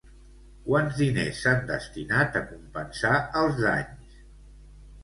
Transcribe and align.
Quants 0.69 0.95
diners 1.01 1.41
s'han 1.43 1.61
destinat 1.73 2.41
a 2.41 2.45
compensar 2.55 3.15
els 3.45 3.65
danys? 3.69 4.21